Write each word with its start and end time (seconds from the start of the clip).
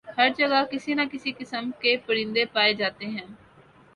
ہر 0.17 0.29
جگہ 0.37 0.63
کسی 0.71 0.93
نہ 0.93 1.01
کسی 1.11 1.31
قسم 1.37 1.69
کے 1.79 1.95
پرندے 2.05 2.45
پائے 2.53 2.73
جاتے 2.73 3.05
ہیں 3.07 3.25